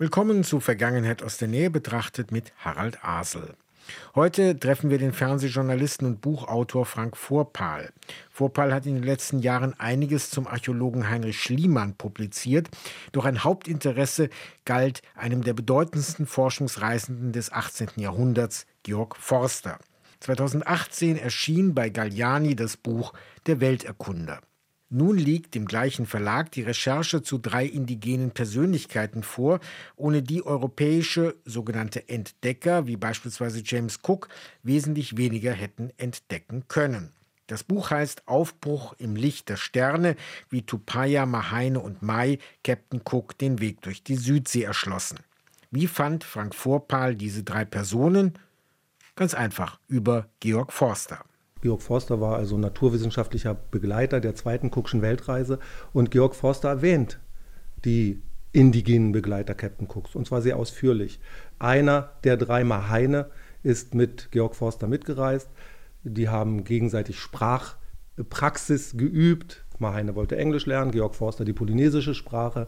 Willkommen 0.00 0.44
zu 0.44 0.60
Vergangenheit 0.60 1.22
aus 1.22 1.36
der 1.36 1.48
Nähe 1.48 1.68
betrachtet 1.68 2.32
mit 2.32 2.54
Harald 2.56 3.04
Asel. 3.04 3.54
Heute 4.14 4.58
treffen 4.58 4.88
wir 4.88 4.96
den 4.96 5.12
Fernsehjournalisten 5.12 6.06
und 6.06 6.22
Buchautor 6.22 6.86
Frank 6.86 7.18
Vorpal. 7.18 7.92
Vorpal 8.30 8.72
hat 8.72 8.86
in 8.86 8.94
den 8.94 9.04
letzten 9.04 9.40
Jahren 9.40 9.78
einiges 9.78 10.30
zum 10.30 10.46
Archäologen 10.46 11.10
Heinrich 11.10 11.38
Schliemann 11.42 11.96
publiziert, 11.96 12.70
doch 13.12 13.26
ein 13.26 13.44
Hauptinteresse 13.44 14.30
galt 14.64 15.02
einem 15.14 15.44
der 15.44 15.52
bedeutendsten 15.52 16.26
Forschungsreisenden 16.26 17.32
des 17.32 17.52
18. 17.52 17.88
Jahrhunderts, 17.96 18.64
Georg 18.84 19.18
Forster. 19.18 19.78
2018 20.20 21.18
erschien 21.18 21.74
bei 21.74 21.90
Galliani 21.90 22.56
das 22.56 22.78
Buch 22.78 23.12
Der 23.46 23.60
Welterkunder. 23.60 24.40
Nun 24.92 25.16
liegt 25.16 25.54
dem 25.54 25.66
gleichen 25.66 26.04
Verlag 26.04 26.50
die 26.50 26.62
Recherche 26.62 27.22
zu 27.22 27.38
drei 27.38 27.64
indigenen 27.64 28.32
Persönlichkeiten 28.32 29.22
vor, 29.22 29.60
ohne 29.94 30.20
die 30.20 30.44
europäische 30.44 31.36
sogenannte 31.44 32.08
Entdecker, 32.08 32.88
wie 32.88 32.96
beispielsweise 32.96 33.62
James 33.64 34.00
Cook, 34.02 34.28
wesentlich 34.64 35.16
weniger 35.16 35.52
hätten 35.52 35.90
entdecken 35.96 36.64
können. 36.66 37.12
Das 37.46 37.62
Buch 37.62 37.90
heißt 37.90 38.26
Aufbruch 38.26 38.94
im 38.98 39.14
Licht 39.14 39.48
der 39.48 39.56
Sterne, 39.56 40.16
wie 40.50 40.62
Tupaya, 40.62 41.24
Mahaine 41.24 41.78
und 41.78 42.02
Mai 42.02 42.38
Captain 42.64 43.00
Cook 43.08 43.38
den 43.38 43.60
Weg 43.60 43.82
durch 43.82 44.02
die 44.02 44.16
Südsee 44.16 44.64
erschlossen. 44.64 45.20
Wie 45.70 45.86
fand 45.86 46.24
Frank 46.24 46.52
Vorpal 46.52 47.14
diese 47.14 47.44
drei 47.44 47.64
Personen? 47.64 48.34
Ganz 49.14 49.34
einfach, 49.34 49.78
über 49.86 50.28
Georg 50.40 50.72
Forster. 50.72 51.24
Georg 51.62 51.82
Forster 51.82 52.20
war 52.20 52.36
also 52.36 52.56
naturwissenschaftlicher 52.56 53.54
Begleiter 53.70 54.20
der 54.20 54.34
zweiten 54.34 54.70
Cookschen 54.70 55.02
Weltreise 55.02 55.58
und 55.92 56.10
Georg 56.10 56.34
Forster 56.34 56.68
erwähnt 56.68 57.20
die 57.84 58.22
indigenen 58.52 59.12
Begleiter 59.12 59.54
Captain 59.54 59.86
Cooks 59.88 60.14
und 60.14 60.26
zwar 60.26 60.42
sehr 60.42 60.56
ausführlich. 60.56 61.20
Einer 61.58 62.10
der 62.24 62.36
drei 62.36 62.64
Mahaine 62.64 63.26
ist 63.62 63.94
mit 63.94 64.32
Georg 64.32 64.56
Forster 64.56 64.86
mitgereist. 64.86 65.48
Die 66.02 66.28
haben 66.28 66.64
gegenseitig 66.64 67.18
Sprachpraxis 67.18 68.96
geübt. 68.96 69.64
Mahaine 69.78 70.14
wollte 70.14 70.36
Englisch 70.36 70.66
lernen, 70.66 70.90
Georg 70.90 71.14
Forster 71.14 71.44
die 71.44 71.52
polynesische 71.52 72.14
Sprache. 72.14 72.66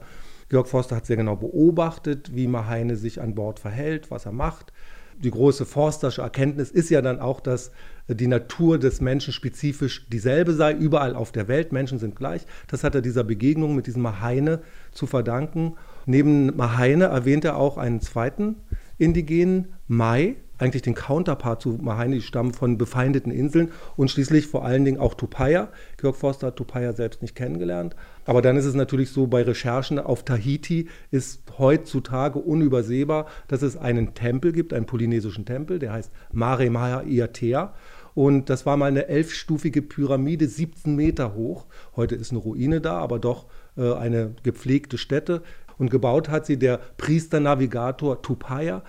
Georg 0.48 0.68
Forster 0.68 0.96
hat 0.96 1.06
sehr 1.06 1.16
genau 1.16 1.36
beobachtet, 1.36 2.34
wie 2.34 2.46
Mahaine 2.46 2.96
sich 2.96 3.20
an 3.20 3.34
Bord 3.34 3.58
verhält, 3.58 4.10
was 4.10 4.26
er 4.26 4.32
macht 4.32 4.72
die 5.18 5.30
große 5.30 5.64
forstersche 5.66 6.22
Erkenntnis 6.22 6.70
ist 6.70 6.90
ja 6.90 7.02
dann 7.02 7.20
auch, 7.20 7.40
dass 7.40 7.70
die 8.08 8.26
Natur 8.26 8.78
des 8.78 9.00
Menschen 9.00 9.32
spezifisch 9.32 10.06
dieselbe 10.08 10.54
sei, 10.54 10.72
überall 10.72 11.14
auf 11.14 11.32
der 11.32 11.48
Welt. 11.48 11.72
Menschen 11.72 11.98
sind 11.98 12.16
gleich. 12.16 12.42
Das 12.66 12.84
hat 12.84 12.94
er 12.94 13.00
dieser 13.00 13.24
Begegnung 13.24 13.76
mit 13.76 13.86
diesem 13.86 14.02
Mahaine 14.02 14.60
zu 14.92 15.06
verdanken. 15.06 15.74
Neben 16.06 16.56
Mahaine 16.56 17.04
erwähnt 17.04 17.44
er 17.44 17.56
auch 17.56 17.78
einen 17.78 18.00
zweiten 18.00 18.56
indigenen, 18.98 19.74
Mai, 19.88 20.36
eigentlich 20.62 20.82
den 20.82 20.94
Counterpart 20.94 21.60
zu 21.60 21.78
Mahaine, 21.82 22.14
die 22.14 22.22
stammen 22.22 22.52
von 22.52 22.78
befeindeten 22.78 23.32
Inseln 23.32 23.72
und 23.96 24.10
schließlich 24.10 24.46
vor 24.46 24.64
allen 24.64 24.84
Dingen 24.84 25.00
auch 25.00 25.14
Tupaya. 25.14 25.68
Georg 25.96 26.16
Forster 26.16 26.46
hat 26.48 26.56
Tupaya 26.56 26.92
selbst 26.92 27.20
nicht 27.20 27.34
kennengelernt. 27.34 27.96
Aber 28.24 28.42
dann 28.42 28.56
ist 28.56 28.64
es 28.64 28.74
natürlich 28.74 29.10
so, 29.10 29.26
bei 29.26 29.42
Recherchen 29.42 29.98
auf 29.98 30.24
Tahiti 30.24 30.88
ist 31.10 31.42
heutzutage 31.58 32.38
unübersehbar, 32.38 33.26
dass 33.48 33.62
es 33.62 33.76
einen 33.76 34.14
Tempel 34.14 34.52
gibt, 34.52 34.72
einen 34.72 34.86
polynesischen 34.86 35.44
Tempel, 35.44 35.80
der 35.80 35.92
heißt 35.92 36.12
Mare 36.30 36.70
Maha 36.70 37.02
Iatea. 37.02 37.74
Und 38.14 38.48
das 38.48 38.64
war 38.64 38.76
mal 38.76 38.86
eine 38.86 39.08
elfstufige 39.08 39.82
Pyramide, 39.82 40.46
17 40.46 40.94
Meter 40.94 41.34
hoch. 41.34 41.66
Heute 41.96 42.14
ist 42.14 42.30
eine 42.30 42.40
Ruine 42.40 42.80
da, 42.80 42.98
aber 42.98 43.18
doch 43.18 43.46
äh, 43.76 43.92
eine 43.94 44.34
gepflegte 44.42 44.98
Stätte. 44.98 45.42
Und 45.78 45.90
gebaut 45.90 46.28
hat 46.28 46.46
sie 46.46 46.58
der 46.58 46.78
Priester-Navigator 46.98 48.22
Tupaya, 48.22 48.82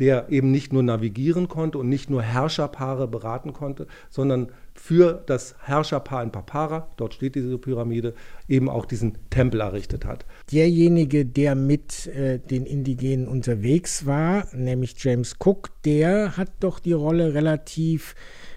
der 0.00 0.30
eben 0.30 0.50
nicht 0.50 0.72
nur 0.72 0.82
navigieren 0.82 1.46
konnte 1.46 1.78
und 1.78 1.88
nicht 1.88 2.10
nur 2.10 2.22
Herrscherpaare 2.22 3.06
beraten 3.06 3.52
konnte, 3.52 3.86
sondern 4.08 4.48
für 4.74 5.22
das 5.26 5.54
Herrscherpaar 5.60 6.22
in 6.22 6.32
Papara, 6.32 6.88
dort 6.96 7.12
steht 7.14 7.34
diese 7.34 7.58
Pyramide, 7.58 8.14
eben 8.48 8.70
auch 8.70 8.86
diesen 8.86 9.18
Tempel 9.28 9.60
errichtet 9.60 10.06
hat. 10.06 10.24
Derjenige, 10.50 11.26
der 11.26 11.54
mit 11.54 12.06
äh, 12.06 12.38
den 12.38 12.64
Indigenen 12.64 13.28
unterwegs 13.28 14.06
war, 14.06 14.46
nämlich 14.54 14.94
James 14.98 15.36
Cook, 15.38 15.70
der 15.84 16.38
hat 16.38 16.50
doch 16.60 16.78
die 16.78 16.94
Rolle 16.94 17.34
relativ 17.34 18.14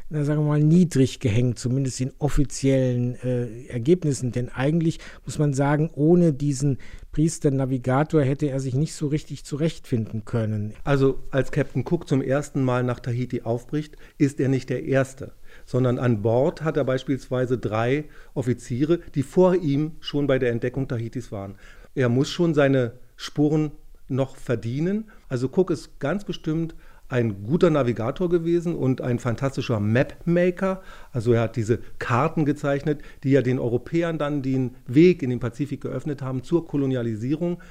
na, 0.10 0.24
sagen 0.24 0.42
wir 0.42 0.50
mal, 0.50 0.60
niedrig 0.60 1.20
gehängt, 1.20 1.58
zumindest 1.58 2.00
in 2.00 2.12
offiziellen 2.20 3.16
äh, 3.24 3.66
Ergebnissen. 3.66 4.32
Denn 4.32 4.50
eigentlich 4.50 5.00
muss 5.26 5.40
man 5.40 5.54
sagen, 5.54 5.90
ohne 5.96 6.34
diesen 6.34 6.78
Priester-Navigator 7.14 8.24
hätte 8.24 8.50
er 8.50 8.60
sich 8.60 8.74
nicht 8.74 8.94
so 8.96 9.08
richtig 9.08 9.46
zurechtfinden 9.46 10.26
können. 10.26 10.74
Also 10.84 11.20
als 11.30 11.52
Captain 11.52 11.86
Cook 11.88 12.08
zum 12.08 12.22
ersten 12.22 12.64
Mal 12.64 12.84
nach 12.84 13.00
Tahiti 13.00 13.44
aufbricht, 13.44 13.96
ist 14.18 14.40
er 14.40 14.50
nicht 14.50 14.70
der 14.70 14.84
Erste, 14.84 15.32
sondern 15.66 16.00
an 16.00 16.24
Bord 16.24 16.64
hat 16.64 16.76
er 16.76 16.84
beispielsweise 16.84 17.58
drei 17.58 18.06
Offiziere, 18.34 19.00
die 19.16 19.24
vor 19.24 19.56
ihm 19.56 19.92
schon 20.00 20.28
bei 20.28 20.40
der 20.40 20.52
Entdeckung 20.52 20.88
Tahitis 20.88 21.32
waren. 21.32 21.56
Er 21.96 22.10
muss 22.10 22.30
schon 22.30 22.56
seine 22.56 22.94
Spuren 23.16 23.72
noch 24.08 24.36
verdienen. 24.36 25.06
Also 25.30 25.48
Cook 25.48 25.70
ist 25.70 26.00
ganz 26.00 26.26
bestimmt 26.26 26.76
ein 27.10 27.46
guter 27.46 27.70
Navigator 27.70 28.30
gewesen 28.30 28.76
und 28.76 29.02
ein 29.02 29.20
fantastischer 29.20 29.80
Mapmaker. 29.80 30.82
Also 31.12 31.34
er 31.34 31.42
hat 31.42 31.56
diese 31.56 31.80
Karten 32.00 32.46
gezeichnet, 32.46 33.02
die 33.24 33.32
ja 33.32 33.42
den 33.42 33.60
Europäern 33.60 34.18
dann 34.18 34.42
den 34.42 34.76
Weg 34.88 35.22
in 35.22 35.30
den 35.30 35.40
Pazifik 35.40 35.82
geöffnet 35.82 36.22
haben 36.22 36.44
zur 36.44 36.68
Kolonialisierung. 36.68 37.62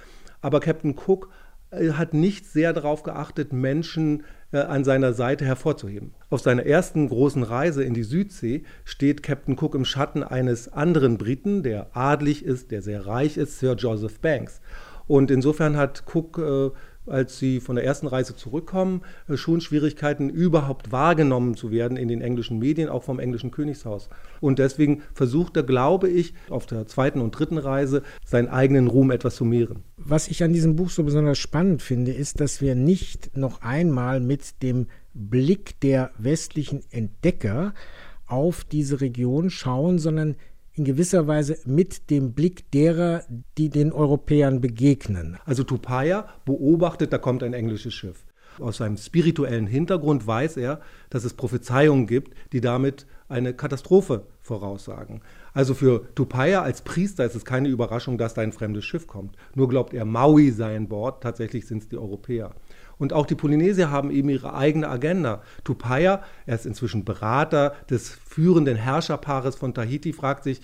Aber 0.41 0.60
Captain 0.60 0.94
Cook 0.97 1.28
äh, 1.70 1.93
hat 1.93 2.15
nicht 2.15 2.47
sehr 2.47 2.72
darauf 2.72 3.03
geachtet, 3.03 3.53
Menschen 3.53 4.25
äh, 4.53 4.59
an 4.59 4.84
seiner 4.84 5.12
Seite 5.12 5.44
hervorzuheben. 5.44 6.14
Auf 6.31 6.41
seiner 6.41 6.66
ersten 6.66 7.09
großen 7.09 7.43
Reise 7.43 7.82
in 7.82 7.94
die 7.94 8.03
Südsee 8.03 8.64
steht 8.84 9.22
Captain 9.22 9.56
Cook 9.59 9.75
im 9.75 9.84
Schatten 9.84 10.22
eines 10.22 10.72
anderen 10.72 11.19
Briten, 11.19 11.62
der 11.62 11.97
adlig 11.97 12.44
ist, 12.44 12.70
der 12.70 12.82
sehr 12.82 13.06
reich 13.06 13.37
ist, 13.37 13.59
Sir 13.59 13.75
Joseph 13.75 14.20
Banks. 14.20 14.60
Und 15.06 15.31
insofern 15.31 15.76
hat 15.76 16.04
Cook 16.12 16.38
äh, 16.38 16.70
als 17.06 17.38
sie 17.38 17.60
von 17.60 17.76
der 17.76 17.84
ersten 17.84 18.06
Reise 18.06 18.36
zurückkommen, 18.36 19.02
äh, 19.28 19.36
schon 19.36 19.60
Schwierigkeiten, 19.60 20.30
überhaupt 20.30 20.92
wahrgenommen 20.92 21.56
zu 21.56 21.70
werden 21.70 21.96
in 21.96 22.08
den 22.08 22.20
englischen 22.20 22.58
Medien, 22.58 22.88
auch 22.88 23.02
vom 23.02 23.18
englischen 23.18 23.50
Königshaus. 23.50 24.08
Und 24.40 24.58
deswegen 24.58 25.02
versucht 25.14 25.56
er, 25.56 25.62
glaube 25.62 26.08
ich, 26.08 26.34
auf 26.48 26.66
der 26.66 26.86
zweiten 26.86 27.20
und 27.20 27.32
dritten 27.32 27.58
Reise 27.58 28.02
seinen 28.24 28.48
eigenen 28.48 28.88
Ruhm 28.88 29.10
etwas 29.10 29.36
zu 29.36 29.44
mehren. 29.44 29.82
Was 29.96 30.28
ich 30.28 30.42
an 30.42 30.52
diesem 30.52 30.76
Buch 30.76 30.90
so 30.90 31.04
besonders 31.04 31.38
spannend 31.38 31.82
finde, 31.82 32.12
ist, 32.12 32.40
dass 32.40 32.60
wir 32.60 32.74
nicht 32.74 33.36
noch 33.36 33.62
einmal 33.62 34.20
mit 34.20 34.62
dem 34.62 34.86
Blick 35.14 35.78
der 35.80 36.10
westlichen 36.19 36.80
Entdecker 36.90 37.74
auf 38.26 38.64
diese 38.64 39.00
Region 39.00 39.50
schauen, 39.50 39.98
sondern 39.98 40.36
in 40.74 40.84
gewisser 40.84 41.26
Weise 41.26 41.58
mit 41.64 42.10
dem 42.10 42.32
Blick 42.32 42.70
derer, 42.70 43.24
die 43.58 43.68
den 43.68 43.92
Europäern 43.92 44.60
begegnen. 44.60 45.38
Also 45.44 45.64
Tupaya 45.64 46.28
beobachtet, 46.44 47.12
da 47.12 47.18
kommt 47.18 47.42
ein 47.42 47.52
englisches 47.52 47.94
Schiff. 47.94 48.24
Aus 48.58 48.78
seinem 48.78 48.96
spirituellen 48.96 49.66
Hintergrund 49.66 50.26
weiß 50.26 50.56
er, 50.56 50.80
dass 51.10 51.24
es 51.24 51.34
Prophezeiungen 51.34 52.06
gibt, 52.06 52.34
die 52.52 52.60
damit 52.60 53.06
eine 53.28 53.54
Katastrophe 53.54 54.26
voraussagen. 54.42 55.22
Also 55.54 55.74
für 55.74 56.14
Tupaya 56.14 56.62
als 56.62 56.82
Priester 56.82 57.24
ist 57.24 57.34
es 57.34 57.44
keine 57.44 57.68
Überraschung, 57.68 58.18
dass 58.18 58.34
da 58.34 58.42
ein 58.42 58.52
fremdes 58.52 58.84
Schiff 58.84 59.06
kommt. 59.06 59.36
Nur 59.54 59.68
glaubt 59.68 59.94
er, 59.94 60.04
Maui 60.04 60.50
sei 60.50 60.76
an 60.76 60.88
Bord, 60.88 61.22
tatsächlich 61.22 61.66
sind 61.66 61.82
es 61.82 61.88
die 61.88 61.98
Europäer. 61.98 62.52
Und 62.98 63.12
auch 63.12 63.26
die 63.26 63.34
Polynesier 63.34 63.90
haben 63.90 64.10
eben 64.10 64.28
ihre 64.28 64.54
eigene 64.54 64.88
Agenda. 64.88 65.42
Tupaya, 65.64 66.22
er 66.46 66.54
ist 66.54 66.66
inzwischen 66.66 67.04
Berater 67.04 67.74
des 67.90 68.10
führenden 68.10 68.76
Herrscherpaares 68.76 69.56
von 69.56 69.74
Tahiti, 69.74 70.12
fragt 70.12 70.44
sich, 70.44 70.60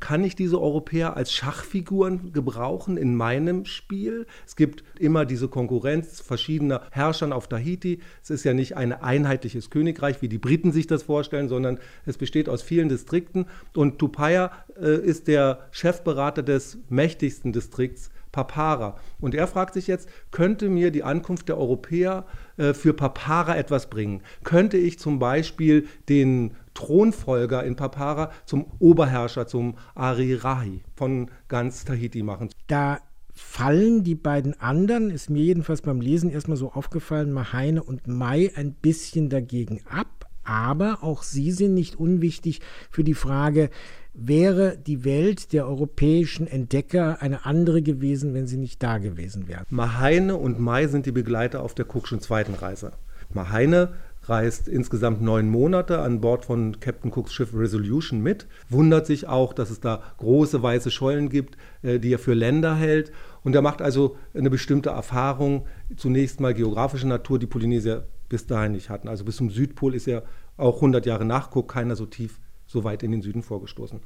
kann 0.00 0.24
ich 0.24 0.34
diese 0.34 0.60
Europäer 0.60 1.16
als 1.16 1.32
Schachfiguren 1.32 2.32
gebrauchen 2.32 2.96
in 2.96 3.14
meinem 3.14 3.64
Spiel? 3.64 4.26
Es 4.46 4.56
gibt 4.56 4.82
immer 4.98 5.24
diese 5.24 5.48
Konkurrenz 5.48 6.20
verschiedener 6.20 6.82
Herrschern 6.90 7.32
auf 7.32 7.48
Tahiti. 7.48 8.00
Es 8.22 8.30
ist 8.30 8.44
ja 8.44 8.54
nicht 8.54 8.76
ein 8.76 8.92
einheitliches 8.92 9.70
Königreich, 9.70 10.22
wie 10.22 10.28
die 10.28 10.38
Briten 10.38 10.72
sich 10.72 10.86
das 10.86 11.04
vorstellen, 11.04 11.48
sondern 11.48 11.78
es 12.06 12.16
besteht 12.16 12.48
aus 12.48 12.62
vielen 12.62 12.88
Distrikten. 12.88 13.46
Und 13.74 13.98
Tupaya 13.98 14.50
äh, 14.80 14.96
ist 14.96 15.28
der 15.28 15.68
Chefberater 15.70 16.42
des 16.42 16.78
mächtigsten 16.88 17.52
Distrikts 17.52 18.10
Papara. 18.32 18.96
Und 19.20 19.34
er 19.34 19.46
fragt 19.46 19.74
sich 19.74 19.86
jetzt, 19.86 20.08
könnte 20.30 20.68
mir 20.68 20.90
die 20.90 21.02
Ankunft 21.02 21.48
der 21.48 21.58
Europäer 21.58 22.26
äh, 22.56 22.74
für 22.74 22.94
Papara 22.94 23.56
etwas 23.56 23.90
bringen? 23.90 24.22
Könnte 24.44 24.76
ich 24.76 24.98
zum 24.98 25.18
Beispiel 25.18 25.86
den 26.08 26.54
Thronfolger 26.80 27.62
in 27.64 27.76
Papara 27.76 28.30
zum 28.46 28.66
Oberherrscher, 28.78 29.46
zum 29.46 29.74
Arirahi 29.94 30.80
von 30.94 31.30
ganz 31.48 31.84
Tahiti 31.84 32.22
machen? 32.22 32.48
Da 32.68 33.00
fallen 33.34 34.02
die 34.02 34.14
beiden 34.14 34.58
anderen, 34.60 35.10
ist 35.10 35.28
mir 35.28 35.42
jedenfalls 35.42 35.82
beim 35.82 36.00
Lesen 36.00 36.30
erstmal 36.30 36.56
so 36.56 36.72
aufgefallen, 36.72 37.32
Mahaine 37.32 37.82
und 37.82 38.06
Mai 38.08 38.50
ein 38.54 38.72
bisschen 38.72 39.28
dagegen 39.28 39.80
ab. 39.90 40.06
Aber 40.42 41.04
auch 41.04 41.22
sie 41.22 41.52
sind 41.52 41.74
nicht 41.74 41.96
unwichtig 41.96 42.60
für 42.90 43.04
die 43.04 43.14
Frage, 43.14 43.68
wäre 44.14 44.78
die 44.78 45.04
Welt 45.04 45.52
der 45.52 45.66
europäischen 45.66 46.46
Entdecker 46.46 47.20
eine 47.20 47.44
andere 47.44 47.82
gewesen, 47.82 48.32
wenn 48.32 48.46
sie 48.46 48.56
nicht 48.56 48.82
da 48.82 48.96
gewesen 48.96 49.48
wären. 49.48 49.66
Maheine 49.68 50.36
und 50.36 50.58
Mai 50.58 50.86
sind 50.86 51.04
die 51.04 51.12
Begleiter 51.12 51.62
auf 51.62 51.74
der 51.74 51.86
Cookschen 51.94 52.20
zweiten 52.20 52.54
Reise. 52.54 52.92
Maheine 53.32 53.92
reist 54.24 54.68
insgesamt 54.68 55.22
neun 55.22 55.48
Monate 55.48 56.00
an 56.00 56.20
Bord 56.20 56.44
von 56.44 56.78
Captain 56.80 57.10
Cooks 57.12 57.32
Schiff 57.32 57.54
Resolution 57.54 58.20
mit, 58.20 58.46
wundert 58.68 59.06
sich 59.06 59.26
auch, 59.26 59.52
dass 59.52 59.70
es 59.70 59.80
da 59.80 60.02
große 60.18 60.62
weiße 60.62 60.90
Schollen 60.90 61.28
gibt, 61.28 61.56
äh, 61.82 61.98
die 61.98 62.12
er 62.12 62.18
für 62.18 62.34
Länder 62.34 62.74
hält. 62.74 63.12
Und 63.42 63.54
er 63.54 63.62
macht 63.62 63.80
also 63.80 64.16
eine 64.34 64.50
bestimmte 64.50 64.90
Erfahrung, 64.90 65.66
zunächst 65.96 66.40
mal 66.40 66.54
geografischer 66.54 67.06
Natur, 67.06 67.38
die 67.38 67.46
Polynesier 67.46 68.06
bis 68.28 68.46
dahin 68.46 68.72
nicht 68.72 68.90
hatten. 68.90 69.08
Also 69.08 69.24
bis 69.24 69.36
zum 69.36 69.50
Südpol 69.50 69.94
ist 69.94 70.06
er 70.06 70.24
auch 70.56 70.76
100 70.76 71.06
Jahre 71.06 71.24
nach 71.24 71.54
Cook 71.54 71.72
keiner 71.72 71.96
so 71.96 72.06
tief, 72.06 72.38
so 72.66 72.84
weit 72.84 73.02
in 73.02 73.10
den 73.10 73.22
Süden 73.22 73.42
vorgestoßen. 73.42 74.00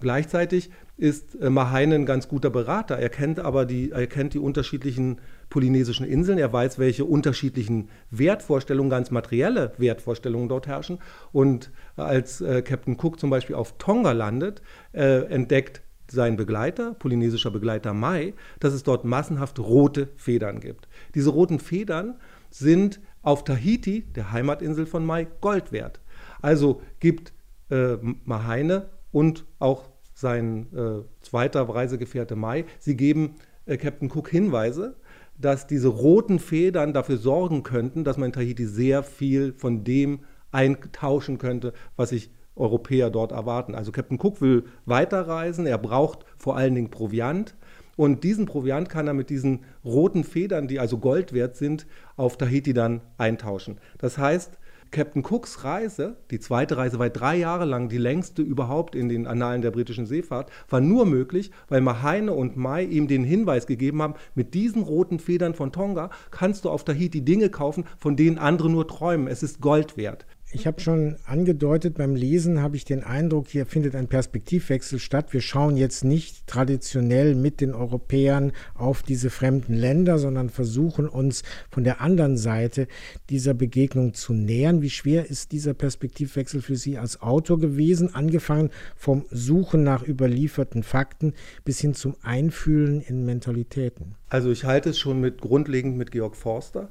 Gleichzeitig 0.00 0.70
ist 0.96 1.34
äh, 1.36 1.48
Mahaine 1.50 1.94
ein 1.94 2.06
ganz 2.06 2.28
guter 2.28 2.50
Berater. 2.50 2.98
Er 2.98 3.08
kennt 3.08 3.38
aber 3.38 3.64
die, 3.64 3.90
er 3.90 4.06
kennt 4.06 4.34
die 4.34 4.38
unterschiedlichen 4.38 5.20
polynesischen 5.48 6.06
Inseln. 6.06 6.38
Er 6.38 6.52
weiß, 6.52 6.78
welche 6.78 7.04
unterschiedlichen 7.04 7.88
Wertvorstellungen, 8.10 8.90
ganz 8.90 9.10
materielle 9.10 9.72
Wertvorstellungen 9.78 10.48
dort 10.48 10.66
herrschen. 10.66 10.98
Und 11.32 11.70
als 11.96 12.40
äh, 12.40 12.62
Captain 12.62 12.96
Cook 13.00 13.18
zum 13.18 13.30
Beispiel 13.30 13.56
auf 13.56 13.78
Tonga 13.78 14.12
landet, 14.12 14.62
äh, 14.92 15.24
entdeckt 15.24 15.82
sein 16.10 16.36
Begleiter, 16.36 16.94
polynesischer 16.94 17.50
Begleiter 17.50 17.94
Mai, 17.94 18.34
dass 18.58 18.72
es 18.72 18.82
dort 18.82 19.04
massenhaft 19.04 19.58
rote 19.58 20.08
Federn 20.16 20.60
gibt. 20.60 20.88
Diese 21.14 21.30
roten 21.30 21.60
Federn 21.60 22.16
sind 22.50 23.00
auf 23.22 23.44
Tahiti, 23.44 24.02
der 24.14 24.32
Heimatinsel 24.32 24.86
von 24.86 25.04
Mai, 25.04 25.26
Gold 25.40 25.72
wert. 25.72 26.00
Also 26.42 26.82
gibt 26.98 27.32
äh, 27.70 27.96
Mahaine 28.24 28.90
und 29.12 29.44
auch 29.58 29.89
sein 30.20 30.66
äh, 30.74 31.02
zweiter 31.22 31.62
Reisegefährte 31.62 32.36
Mai, 32.36 32.64
sie 32.78 32.96
geben 32.96 33.36
äh, 33.66 33.76
Captain 33.76 34.10
Cook 34.10 34.28
Hinweise, 34.28 34.96
dass 35.38 35.66
diese 35.66 35.88
roten 35.88 36.38
Federn 36.38 36.92
dafür 36.92 37.16
sorgen 37.16 37.62
könnten, 37.62 38.04
dass 38.04 38.18
man 38.18 38.26
in 38.26 38.32
Tahiti 38.32 38.66
sehr 38.66 39.02
viel 39.02 39.54
von 39.54 39.84
dem 39.84 40.20
eintauschen 40.52 41.38
könnte, 41.38 41.72
was 41.96 42.10
sich 42.10 42.30
Europäer 42.56 43.10
dort 43.10 43.32
erwarten. 43.32 43.74
Also 43.74 43.92
Captain 43.92 44.18
Cook 44.20 44.40
will 44.40 44.64
weiterreisen, 44.84 45.66
er 45.66 45.78
braucht 45.78 46.26
vor 46.36 46.56
allen 46.56 46.74
Dingen 46.74 46.90
Proviant 46.90 47.54
und 47.96 48.24
diesen 48.24 48.46
Proviant 48.46 48.88
kann 48.88 49.06
er 49.06 49.14
mit 49.14 49.30
diesen 49.30 49.60
roten 49.84 50.24
Federn, 50.24 50.68
die 50.68 50.78
also 50.78 50.98
Gold 50.98 51.32
wert 51.32 51.56
sind, 51.56 51.86
auf 52.16 52.36
Tahiti 52.36 52.74
dann 52.74 53.00
eintauschen. 53.16 53.78
Das 53.98 54.18
heißt, 54.18 54.58
Captain 54.90 55.22
Cooks 55.22 55.62
Reise, 55.62 56.16
die 56.32 56.40
zweite 56.40 56.76
Reise 56.76 56.98
war 56.98 57.10
drei 57.10 57.36
Jahre 57.36 57.64
lang 57.64 57.88
die 57.88 57.98
längste 57.98 58.42
überhaupt 58.42 58.96
in 58.96 59.08
den 59.08 59.28
Annalen 59.28 59.62
der 59.62 59.70
britischen 59.70 60.04
Seefahrt, 60.04 60.50
war 60.68 60.80
nur 60.80 61.06
möglich, 61.06 61.52
weil 61.68 61.80
Mahaine 61.80 62.32
und 62.32 62.56
Mai 62.56 62.82
ihm 62.84 63.06
den 63.06 63.22
Hinweis 63.22 63.68
gegeben 63.68 64.02
haben, 64.02 64.14
mit 64.34 64.52
diesen 64.54 64.82
roten 64.82 65.20
Federn 65.20 65.54
von 65.54 65.70
Tonga 65.70 66.10
kannst 66.32 66.64
du 66.64 66.70
auf 66.70 66.84
Tahiti 66.84 67.24
Dinge 67.24 67.50
kaufen, 67.50 67.84
von 67.98 68.16
denen 68.16 68.38
andere 68.38 68.68
nur 68.68 68.88
träumen. 68.88 69.28
Es 69.28 69.44
ist 69.44 69.60
Gold 69.60 69.96
wert. 69.96 70.26
Ich 70.52 70.66
habe 70.66 70.80
schon 70.80 71.14
angedeutet, 71.26 71.94
beim 71.94 72.16
Lesen 72.16 72.60
habe 72.60 72.74
ich 72.74 72.84
den 72.84 73.04
Eindruck, 73.04 73.46
hier 73.46 73.66
findet 73.66 73.94
ein 73.94 74.08
Perspektivwechsel 74.08 74.98
statt. 74.98 75.32
Wir 75.32 75.42
schauen 75.42 75.76
jetzt 75.76 76.02
nicht 76.02 76.48
traditionell 76.48 77.36
mit 77.36 77.60
den 77.60 77.72
Europäern 77.72 78.50
auf 78.74 79.04
diese 79.04 79.30
fremden 79.30 79.74
Länder, 79.74 80.18
sondern 80.18 80.50
versuchen 80.50 81.08
uns 81.08 81.44
von 81.70 81.84
der 81.84 82.00
anderen 82.00 82.36
Seite 82.36 82.88
dieser 83.28 83.54
Begegnung 83.54 84.12
zu 84.12 84.32
nähern. 84.32 84.82
Wie 84.82 84.90
schwer 84.90 85.30
ist 85.30 85.52
dieser 85.52 85.72
Perspektivwechsel 85.72 86.62
für 86.62 86.74
Sie 86.74 86.98
als 86.98 87.22
Autor 87.22 87.60
gewesen, 87.60 88.12
angefangen 88.12 88.70
vom 88.96 89.26
Suchen 89.30 89.84
nach 89.84 90.02
überlieferten 90.02 90.82
Fakten 90.82 91.34
bis 91.64 91.78
hin 91.78 91.94
zum 91.94 92.16
Einfühlen 92.22 93.02
in 93.02 93.24
Mentalitäten? 93.24 94.16
Also 94.28 94.50
ich 94.50 94.64
halte 94.64 94.90
es 94.90 94.98
schon 94.98 95.20
mit 95.20 95.40
grundlegend 95.40 95.96
mit 95.96 96.10
Georg 96.10 96.34
Forster, 96.34 96.88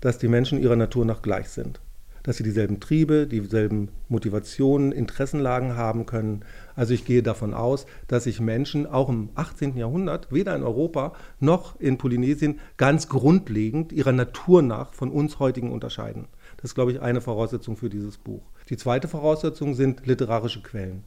dass 0.00 0.16
die 0.16 0.28
Menschen 0.28 0.58
ihrer 0.58 0.76
Natur 0.76 1.04
nach 1.04 1.20
gleich 1.20 1.50
sind 1.50 1.78
dass 2.22 2.36
sie 2.36 2.42
dieselben 2.42 2.80
Triebe, 2.80 3.26
dieselben 3.26 3.88
Motivationen, 4.08 4.92
Interessenlagen 4.92 5.76
haben 5.76 6.06
können. 6.06 6.44
Also 6.76 6.94
ich 6.94 7.04
gehe 7.04 7.22
davon 7.22 7.54
aus, 7.54 7.86
dass 8.08 8.24
sich 8.24 8.40
Menschen 8.40 8.86
auch 8.86 9.08
im 9.08 9.30
18. 9.34 9.76
Jahrhundert 9.76 10.32
weder 10.32 10.54
in 10.54 10.62
Europa 10.62 11.14
noch 11.40 11.78
in 11.80 11.98
Polynesien 11.98 12.60
ganz 12.76 13.08
grundlegend 13.08 13.92
ihrer 13.92 14.12
Natur 14.12 14.62
nach 14.62 14.94
von 14.94 15.10
uns 15.10 15.38
heutigen 15.38 15.72
unterscheiden. 15.72 16.26
Das 16.56 16.70
ist, 16.70 16.74
glaube 16.74 16.92
ich, 16.92 17.00
eine 17.00 17.20
Voraussetzung 17.20 17.76
für 17.76 17.90
dieses 17.90 18.18
Buch. 18.18 18.42
Die 18.68 18.76
zweite 18.76 19.08
Voraussetzung 19.08 19.74
sind 19.74 20.06
literarische 20.06 20.62
Quellen. 20.62 21.04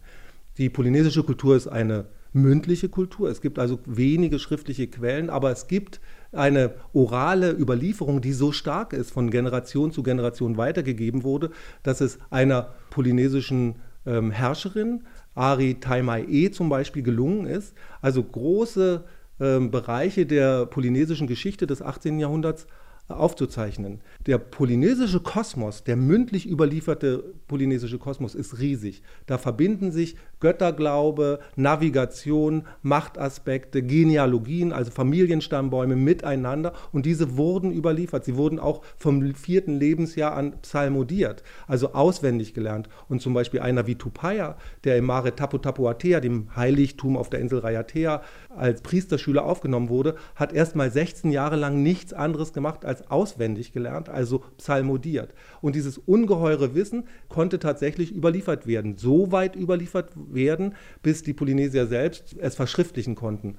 Die 0.57 0.69
polynesische 0.69 1.23
Kultur 1.23 1.55
ist 1.55 1.67
eine 1.67 2.05
mündliche 2.35 2.89
Kultur. 2.89 3.29
Es 3.29 3.41
gibt 3.41 3.57
also 3.57 3.79
wenige 3.85 4.39
schriftliche 4.39 4.87
Quellen, 4.87 5.29
aber 5.29 5.51
es 5.51 5.67
gibt 5.67 6.01
eine 6.33 6.73
orale 6.93 7.51
Überlieferung, 7.51 8.19
die 8.19 8.33
so 8.33 8.51
stark 8.51 8.91
ist, 8.91 9.11
von 9.11 9.31
Generation 9.31 9.91
zu 9.91 10.03
Generation 10.03 10.57
weitergegeben 10.57 11.23
wurde, 11.23 11.51
dass 11.81 12.01
es 12.01 12.19
einer 12.29 12.73
polynesischen 12.89 13.75
ähm, 14.05 14.31
Herrscherin, 14.31 15.05
Ari 15.33 15.75
Taimai 15.79 16.25
E 16.29 16.51
zum 16.51 16.67
Beispiel, 16.67 17.03
gelungen 17.03 17.45
ist, 17.45 17.73
also 18.01 18.21
große 18.21 19.05
ähm, 19.39 19.71
Bereiche 19.71 20.25
der 20.25 20.65
polynesischen 20.65 21.27
Geschichte 21.27 21.67
des 21.67 21.81
18. 21.81 22.19
Jahrhunderts 22.19 22.67
aufzuzeichnen. 23.07 24.01
Der 24.25 24.39
polynesische 24.39 25.19
Kosmos, 25.19 25.83
der 25.83 25.95
mündlich 25.95 26.49
überlieferte 26.49 27.35
polynesische 27.47 27.99
Kosmos 27.99 28.33
ist 28.33 28.59
riesig. 28.59 29.03
Da 29.27 29.37
verbinden 29.37 29.91
sich 29.91 30.15
Götterglaube, 30.45 31.39
Navigation, 31.55 32.67
Machtaspekte, 32.83 33.81
Genealogien, 33.81 34.73
also 34.73 34.91
Familienstammbäume 34.91 35.95
miteinander 35.95 36.73
und 36.91 37.07
diese 37.07 37.35
wurden 37.35 37.71
überliefert. 37.73 38.25
Sie 38.25 38.35
wurden 38.35 38.59
auch 38.59 38.83
vom 38.95 39.33
vierten 39.33 39.79
Lebensjahr 39.79 40.35
an 40.35 40.61
psalmodiert, 40.61 41.41
also 41.65 41.93
auswendig 41.93 42.53
gelernt. 42.53 42.89
Und 43.09 43.23
zum 43.23 43.33
Beispiel 43.33 43.61
einer 43.61 43.87
wie 43.87 43.95
Tupaya, 43.95 44.55
der 44.83 44.97
im 44.97 45.05
Mare 45.05 45.35
Tapu 45.35 45.57
Tapuatea, 45.57 46.19
dem 46.19 46.55
Heiligtum 46.55 47.17
auf 47.17 47.31
der 47.31 47.39
Insel 47.39 47.57
Rayatea, 47.57 48.21
als 48.55 48.83
Priesterschüler 48.83 49.45
aufgenommen 49.45 49.89
wurde, 49.89 50.13
hat 50.35 50.53
erst 50.53 50.75
mal 50.75 50.91
16 50.91 51.31
Jahre 51.31 51.55
lang 51.55 51.81
nichts 51.81 52.13
anderes 52.13 52.53
gemacht 52.53 52.85
als 52.85 53.09
auswendig 53.09 53.71
gelernt, 53.71 54.09
also 54.09 54.43
psalmodiert. 54.57 55.33
Und 55.61 55.75
dieses 55.75 55.97
ungeheure 55.97 56.75
Wissen 56.75 57.07
konnte 57.29 57.57
tatsächlich 57.57 58.15
überliefert 58.15 58.67
werden, 58.67 58.95
so 58.97 59.31
weit 59.31 59.55
überliefert 59.55 60.11
werden, 60.35 60.75
bis 61.01 61.23
die 61.23 61.33
Polynesier 61.33 61.87
selbst 61.87 62.35
es 62.37 62.55
verschriftlichen 62.55 63.15
konnten. 63.15 63.57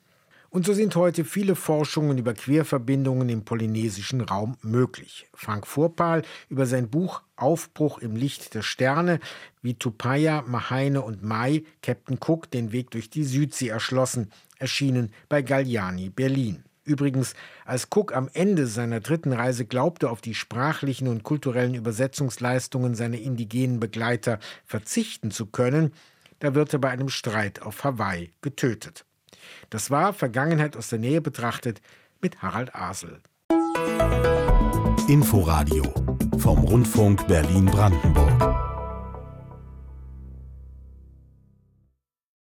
Und 0.49 0.65
so 0.65 0.73
sind 0.73 0.95
heute 0.97 1.25
viele 1.25 1.55
Forschungen 1.55 2.19
über 2.19 2.33
Querverbindungen 2.33 3.29
im 3.29 3.45
polynesischen 3.45 4.21
Raum 4.21 4.57
möglich. 4.63 5.27
Frank 5.35 5.67
Vorpal 5.67 6.23
über 6.49 6.67
sein 6.67 6.89
Buch 6.89 7.23
Aufbruch 7.37 7.99
im 7.99 8.17
Licht 8.17 8.55
der 8.55 8.63
Sterne, 8.63 9.21
wie 9.61 9.75
Tupaya, 9.75 10.43
Mahaine 10.47 11.03
und 11.03 11.23
Mai 11.23 11.65
Captain 11.83 12.19
Cook 12.25 12.51
den 12.51 12.73
Weg 12.73 12.91
durch 12.93 13.11
die 13.11 13.25
Südsee 13.25 13.69
erschlossen, 13.69 14.31
erschienen 14.59 15.13
bei 15.29 15.43
Galliani 15.43 16.11
Berlin. 16.11 16.63
Übrigens, 16.85 17.35
als 17.65 17.89
Cook 17.95 18.15
am 18.15 18.31
Ende 18.33 18.69
seiner 18.69 19.01
dritten 19.01 19.33
Reise 19.33 19.67
glaubte, 19.67 20.09
auf 20.09 20.21
die 20.21 20.35
sprachlichen 20.35 21.09
und 21.09 21.25
kulturellen 21.25 21.75
Übersetzungsleistungen 21.75 22.95
seiner 22.95 23.19
indigenen 23.19 23.81
Begleiter 23.81 24.39
verzichten 24.65 25.33
zu 25.33 25.47
können, 25.47 25.93
da 26.41 26.55
wird 26.55 26.73
er 26.73 26.79
bei 26.79 26.91
einem 26.91 27.09
Streit 27.09 27.63
auf 27.63 27.85
Hawaii 27.85 28.33
getötet. 28.43 29.05
Das 29.71 29.91
war 29.91 30.13
Vergangenheit 30.13 30.77
aus 30.77 30.89
der 30.89 30.99
Nähe 30.99 31.21
betrachtet 31.21 31.81
mit 32.21 32.43
Harald 32.43 32.75
Asel. 32.75 33.21
Inforadio 35.09 35.85
vom 36.39 36.65
Rundfunk 36.65 37.27
Berlin-Brandenburg. 37.29 38.66